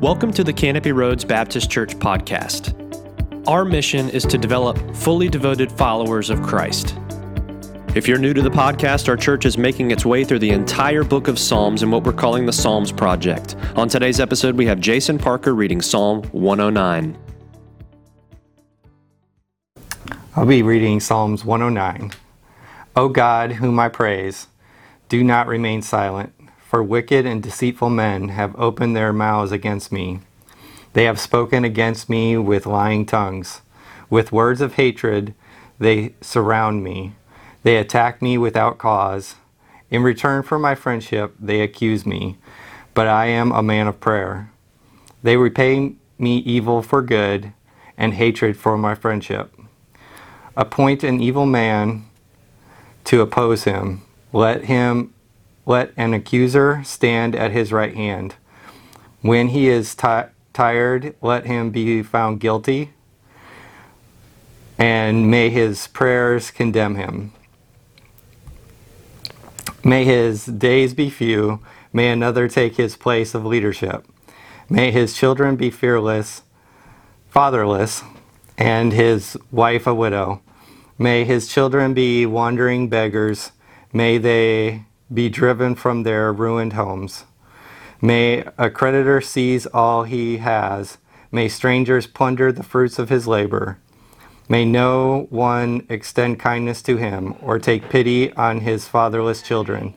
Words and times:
Welcome 0.00 0.30
to 0.34 0.44
the 0.44 0.52
Canopy 0.52 0.92
Roads 0.92 1.24
Baptist 1.24 1.70
Church 1.70 1.96
podcast. 1.96 2.74
Our 3.48 3.64
mission 3.64 4.10
is 4.10 4.24
to 4.24 4.36
develop 4.36 4.78
fully 4.94 5.30
devoted 5.30 5.72
followers 5.72 6.28
of 6.28 6.42
Christ. 6.42 6.98
If 7.94 8.06
you're 8.06 8.18
new 8.18 8.34
to 8.34 8.42
the 8.42 8.50
podcast, 8.50 9.08
our 9.08 9.16
church 9.16 9.46
is 9.46 9.56
making 9.56 9.92
its 9.92 10.04
way 10.04 10.22
through 10.22 10.40
the 10.40 10.50
entire 10.50 11.02
book 11.02 11.28
of 11.28 11.38
Psalms 11.38 11.82
in 11.82 11.90
what 11.90 12.04
we're 12.04 12.12
calling 12.12 12.44
the 12.44 12.52
Psalms 12.52 12.92
Project. 12.92 13.56
On 13.74 13.88
today's 13.88 14.20
episode, 14.20 14.54
we 14.54 14.66
have 14.66 14.80
Jason 14.80 15.16
Parker 15.16 15.54
reading 15.54 15.80
Psalm 15.80 16.24
109. 16.24 17.16
I'll 20.36 20.44
be 20.44 20.62
reading 20.62 21.00
Psalms 21.00 21.42
109. 21.42 22.12
O 22.96 23.08
God, 23.08 23.52
whom 23.52 23.80
I 23.80 23.88
praise, 23.88 24.48
do 25.08 25.24
not 25.24 25.46
remain 25.46 25.80
silent 25.80 26.34
for 26.76 26.82
wicked 26.82 27.24
and 27.24 27.42
deceitful 27.42 27.88
men 27.88 28.28
have 28.28 28.54
opened 28.60 28.94
their 28.94 29.10
mouths 29.10 29.50
against 29.50 29.90
me. 29.90 30.20
They 30.92 31.04
have 31.04 31.18
spoken 31.18 31.64
against 31.64 32.10
me 32.10 32.36
with 32.36 32.66
lying 32.66 33.06
tongues. 33.06 33.62
With 34.10 34.30
words 34.30 34.60
of 34.60 34.74
hatred, 34.74 35.32
they 35.78 36.12
surround 36.20 36.84
me. 36.84 37.14
They 37.62 37.78
attack 37.78 38.20
me 38.20 38.36
without 38.36 38.76
cause. 38.76 39.36
In 39.90 40.02
return 40.02 40.42
for 40.42 40.58
my 40.58 40.74
friendship, 40.74 41.34
they 41.40 41.62
accuse 41.62 42.04
me. 42.04 42.36
But 42.92 43.06
I 43.06 43.24
am 43.28 43.52
a 43.52 43.62
man 43.62 43.86
of 43.86 43.98
prayer. 43.98 44.50
They 45.22 45.38
repay 45.38 45.94
me 46.18 46.36
evil 46.40 46.82
for 46.82 47.00
good 47.00 47.54
and 47.96 48.12
hatred 48.12 48.58
for 48.58 48.76
my 48.76 48.94
friendship. 48.94 49.50
Appoint 50.54 51.02
an 51.02 51.22
evil 51.22 51.46
man 51.46 52.04
to 53.04 53.22
oppose 53.22 53.64
him. 53.64 54.02
Let 54.30 54.66
him 54.66 55.14
let 55.66 55.92
an 55.96 56.14
accuser 56.14 56.80
stand 56.84 57.34
at 57.34 57.50
his 57.50 57.72
right 57.72 57.94
hand. 57.94 58.36
When 59.20 59.48
he 59.48 59.68
is 59.68 59.94
tired, 59.94 61.14
let 61.20 61.46
him 61.46 61.70
be 61.70 62.02
found 62.02 62.38
guilty, 62.40 62.92
and 64.78 65.28
may 65.30 65.50
his 65.50 65.88
prayers 65.88 66.50
condemn 66.50 66.94
him. 66.94 67.32
May 69.82 70.04
his 70.04 70.46
days 70.46 70.94
be 70.94 71.10
few, 71.10 71.60
may 71.92 72.10
another 72.10 72.48
take 72.48 72.76
his 72.76 72.96
place 72.96 73.34
of 73.34 73.44
leadership. 73.44 74.06
May 74.68 74.90
his 74.90 75.14
children 75.16 75.56
be 75.56 75.70
fearless, 75.70 76.42
fatherless, 77.30 78.02
and 78.58 78.92
his 78.92 79.36
wife 79.50 79.86
a 79.86 79.94
widow. 79.94 80.40
May 80.98 81.24
his 81.24 81.46
children 81.48 81.94
be 81.94 82.26
wandering 82.26 82.88
beggars. 82.88 83.52
May 83.92 84.18
they 84.18 84.84
be 85.12 85.28
driven 85.28 85.74
from 85.74 86.02
their 86.02 86.32
ruined 86.32 86.72
homes. 86.72 87.24
May 88.00 88.44
a 88.58 88.70
creditor 88.70 89.20
seize 89.20 89.66
all 89.66 90.04
he 90.04 90.38
has. 90.38 90.98
May 91.32 91.48
strangers 91.48 92.06
plunder 92.06 92.52
the 92.52 92.62
fruits 92.62 92.98
of 92.98 93.08
his 93.08 93.26
labor. 93.26 93.78
May 94.48 94.64
no 94.64 95.26
one 95.30 95.86
extend 95.88 96.38
kindness 96.38 96.82
to 96.82 96.96
him 96.96 97.34
or 97.40 97.58
take 97.58 97.88
pity 97.88 98.32
on 98.34 98.60
his 98.60 98.86
fatherless 98.86 99.42
children. 99.42 99.94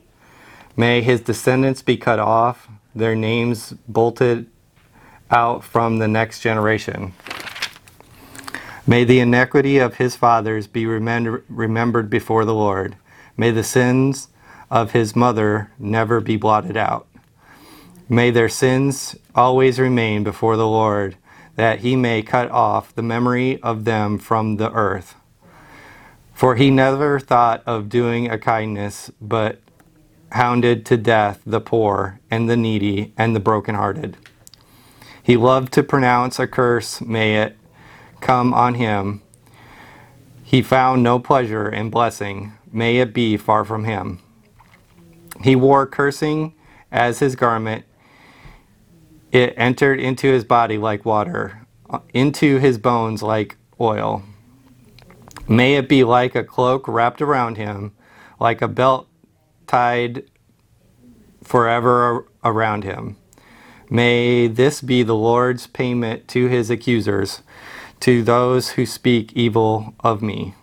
May 0.76 1.02
his 1.02 1.22
descendants 1.22 1.82
be 1.82 1.98
cut 1.98 2.20
off, 2.20 2.68
their 2.96 3.16
names 3.16 3.74
bolted 3.88 4.48
out 5.30 5.64
from 5.64 6.00
the 6.00 6.08
next 6.08 6.40
generation. 6.40 7.14
May 8.88 9.04
the 9.04 9.20
iniquity 9.20 9.78
of 9.78 9.98
his 9.98 10.16
fathers 10.16 10.66
be 10.66 10.88
remembered 10.88 12.10
before 12.10 12.46
the 12.46 12.56
Lord. 12.56 12.96
May 13.38 13.52
the 13.52 13.64
sins 13.64 14.30
of 14.70 14.92
his 14.92 15.16
mother 15.16 15.72
never 15.80 16.22
be 16.22 16.38
blotted 16.38 16.78
out. 16.78 17.08
May 18.08 18.32
their 18.32 18.50
sins 18.50 19.16
always 19.36 19.80
remain 19.80 20.24
before 20.24 20.58
the 20.58 20.68
Lord, 20.68 21.16
that 21.56 21.80
he 21.80 21.96
may 21.96 22.22
cut 22.22 22.50
off 22.50 22.96
the 22.96 23.04
memory 23.04 23.62
of 23.62 23.86
them 23.86 24.18
from 24.18 24.58
the 24.58 24.72
earth. 24.72 25.16
For 26.34 26.56
he 26.56 26.72
never 26.72 27.20
thought 27.20 27.62
of 27.66 27.90
doing 27.90 28.30
a 28.30 28.38
kindness, 28.38 29.12
but 29.20 29.60
hounded 30.32 30.86
to 30.86 30.98
death 30.98 31.42
the 31.46 31.60
poor 31.60 32.20
and 32.32 32.50
the 32.50 32.58
needy 32.58 33.14
and 33.18 33.36
the 33.36 33.40
brokenhearted. 33.40 34.18
He 35.22 35.38
loved 35.38 35.74
to 35.74 35.84
pronounce 35.84 36.40
a 36.40 36.48
curse, 36.48 37.02
may 37.02 37.36
it 37.42 37.58
come 38.22 38.54
on 38.54 38.76
him. 38.76 39.22
He 40.44 40.62
found 40.62 41.04
no 41.04 41.20
pleasure 41.20 41.70
in 41.70 41.90
blessing, 41.90 42.54
may 42.72 42.98
it 42.98 43.14
be 43.14 43.38
far 43.38 43.64
from 43.64 43.84
him. 43.84 44.20
He 45.44 45.56
wore 45.56 45.88
cursing 45.88 46.54
as 46.92 47.20
his 47.20 47.36
garment. 47.36 47.86
It 49.32 49.54
entered 49.58 50.00
into 50.00 50.28
his 50.28 50.44
body 50.44 50.78
like 50.78 51.06
water, 51.06 51.66
into 52.14 52.58
his 52.58 52.78
bones 52.78 53.22
like 53.22 53.58
oil. 53.80 54.24
May 55.48 55.76
it 55.76 55.90
be 55.90 56.04
like 56.04 56.36
a 56.36 56.44
cloak 56.44 56.88
wrapped 56.88 57.22
around 57.22 57.58
him, 57.58 57.94
like 58.40 58.62
a 58.62 58.68
belt 58.68 59.08
tied 59.68 60.24
forever 61.44 62.28
around 62.44 62.84
him. 62.84 63.18
May 63.90 64.48
this 64.48 64.82
be 64.82 65.02
the 65.02 65.16
Lord's 65.16 65.66
payment 65.66 66.28
to 66.30 66.48
his 66.48 66.70
accusers, 66.70 67.42
to 68.02 68.24
those 68.24 68.72
who 68.72 68.86
speak 68.86 69.34
evil 69.34 69.96
of 70.02 70.22
me. 70.22 70.54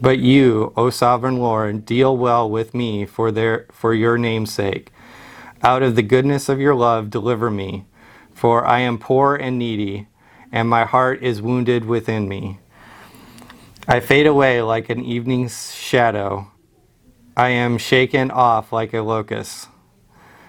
But 0.00 0.18
you, 0.18 0.72
O 0.76 0.90
sovereign 0.90 1.38
Lord, 1.38 1.86
deal 1.86 2.16
well 2.16 2.50
with 2.50 2.74
me 2.74 3.06
for, 3.06 3.30
their, 3.32 3.66
for 3.72 3.94
your 3.94 4.18
name's 4.18 4.52
sake. 4.52 4.90
Out 5.62 5.82
of 5.82 5.96
the 5.96 6.02
goodness 6.02 6.48
of 6.48 6.60
your 6.60 6.74
love, 6.74 7.10
deliver 7.10 7.50
me, 7.50 7.86
for 8.32 8.66
I 8.66 8.80
am 8.80 8.98
poor 8.98 9.36
and 9.36 9.58
needy, 9.58 10.08
and 10.52 10.68
my 10.68 10.84
heart 10.84 11.22
is 11.22 11.40
wounded 11.40 11.84
within 11.84 12.28
me. 12.28 12.58
I 13.88 14.00
fade 14.00 14.26
away 14.26 14.62
like 14.62 14.90
an 14.90 15.04
evening's 15.04 15.74
shadow. 15.74 16.50
I 17.36 17.50
am 17.50 17.78
shaken 17.78 18.30
off 18.30 18.72
like 18.72 18.94
a 18.94 19.02
locust. 19.02 19.68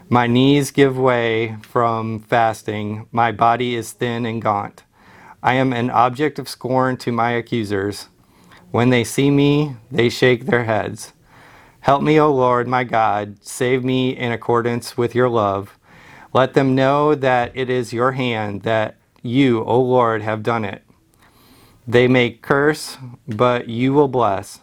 My 0.10 0.28
knees 0.28 0.72
give 0.72 0.98
way 0.98 1.58
from 1.62 2.20
fasting. 2.20 3.08
My 3.12 3.32
body 3.32 3.76
is 3.76 3.92
thin 3.92 4.26
and 4.26 4.42
gaunt. 4.42 4.84
I 5.42 5.56
am 5.56 5.74
an 5.74 5.90
object 5.90 6.40
of 6.40 6.50
scorn 6.50 6.98
to 6.98 7.12
my 7.12 7.32
accusers. 7.32 8.10
When 8.72 8.90
they 8.90 9.04
see 9.04 9.32
me, 9.32 9.78
they 9.92 10.10
shake 10.10 10.46
their 10.46 10.66
heads. 10.66 11.14
Help 11.82 12.02
me, 12.02 12.20
O 12.20 12.34
Lord, 12.34 12.68
my 12.68 12.84
God. 12.84 13.44
Save 13.46 13.84
me 13.84 14.10
in 14.10 14.32
accordance 14.32 14.98
with 14.98 15.16
your 15.16 15.30
love. 15.30 15.78
Let 16.34 16.54
them 16.54 16.76
know 16.76 17.16
that 17.16 17.52
it 17.56 17.70
is 17.70 17.94
your 17.94 18.14
hand, 18.14 18.64
that 18.64 18.98
you, 19.22 19.64
O 19.64 19.80
Lord, 19.80 20.22
have 20.22 20.44
done 20.44 20.66
it. 20.66 20.84
They 21.88 22.08
may 22.08 22.32
curse, 22.32 22.98
but 23.28 23.70
you 23.70 23.94
will 23.94 24.08
bless. 24.08 24.62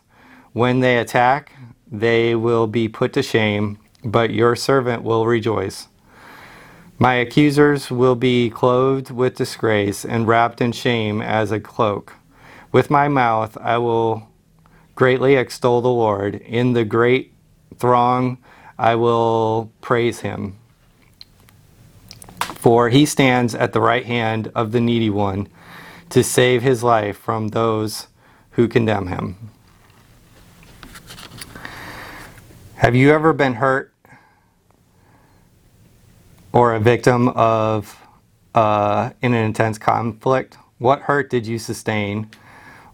When 0.53 0.81
they 0.81 0.99
attack, 0.99 1.53
they 1.91 2.35
will 2.35 2.67
be 2.67 2.89
put 2.89 3.13
to 3.15 3.23
shame, 3.23 3.79
but 4.05 4.31
your 4.31 4.57
servant 4.57 5.03
will 5.03 5.27
rejoice. 5.27 5.89
My 6.99 7.15
accusers 7.15 7.91
will 7.91 8.17
be 8.17 8.51
clothed 8.51 9.11
with 9.11 9.37
disgrace 9.37 10.05
and 10.05 10.27
wrapped 10.27 10.61
in 10.61 10.73
shame 10.73 11.23
as 11.23 11.53
a 11.53 11.61
cloak. 11.61 12.15
With 12.73 12.91
my 12.91 13.07
mouth 13.07 13.57
I 13.59 13.77
will 13.79 14.29
greatly 14.95 15.37
extol 15.37 15.83
the 15.83 15.89
Lord. 15.89 16.37
In 16.37 16.73
the 16.73 16.85
great 16.85 17.35
throng 17.77 18.39
I 18.79 18.95
will 18.95 19.71
praise 19.83 20.21
him. 20.21 20.57
For 22.41 22.89
he 22.89 23.05
stands 23.05 23.55
at 23.55 23.75
the 23.75 23.81
right 23.81 24.07
hand 24.07 24.51
of 24.55 24.73
the 24.73 24.81
needy 24.81 25.11
one 25.11 25.49
to 26.11 26.25
save 26.25 26.63
his 26.63 26.83
life 26.83 27.19
from 27.19 27.49
those 27.49 28.07
who 28.53 28.69
condemn 28.69 29.09
him. 29.09 29.51
Have 32.77 32.95
you 32.95 33.13
ever 33.13 33.33
been 33.33 33.55
hurt 33.55 33.95
or 36.53 36.75
a 36.75 36.81
victim 36.81 37.29
of 37.29 37.99
uh, 38.55 39.11
in 39.23 39.35
an 39.35 39.45
intense 39.45 39.79
conflict? 39.79 40.57
What 40.79 41.03
hurt 41.03 41.31
did 41.31 41.47
you 41.47 41.59
sustain? 41.59 42.29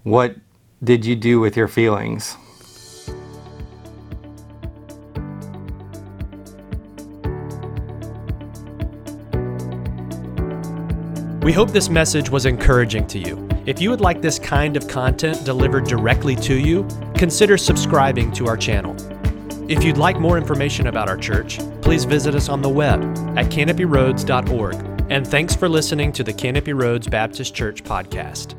What 0.09 0.37
did 0.83 1.05
you 1.05 1.15
do 1.15 1.39
with 1.39 1.55
your 1.55 1.69
feelings? 1.69 2.35
We 11.43 11.53
hope 11.53 11.73
this 11.73 11.91
message 11.91 12.31
was 12.31 12.47
encouraging 12.47 13.07
to 13.09 13.19
you. 13.19 13.47
If 13.67 13.83
you 13.83 13.91
would 13.91 14.01
like 14.01 14.23
this 14.23 14.39
kind 14.39 14.79
of 14.79 14.89
content 14.89 15.45
delivered 15.45 15.85
directly 15.85 16.37
to 16.37 16.59
you, 16.59 16.89
consider 17.15 17.59
subscribing 17.59 18.33
to 18.33 18.47
our 18.47 18.57
channel. 18.57 18.97
If 19.71 19.85
you'd 19.85 19.99
like 19.99 20.19
more 20.19 20.39
information 20.39 20.87
about 20.87 21.11
our 21.11 21.19
church, 21.19 21.59
please 21.83 22.05
visit 22.05 22.35
us 22.35 22.49
on 22.49 22.63
the 22.63 22.71
web 22.71 23.03
at 23.37 23.51
canopyroads.org. 23.51 24.75
And 25.11 25.27
thanks 25.27 25.55
for 25.55 25.69
listening 25.69 26.13
to 26.13 26.25
the 26.25 26.33
Canopy 26.33 26.73
Roads 26.73 27.07
Baptist 27.09 27.55
Church 27.55 27.85
podcast. 27.85 28.55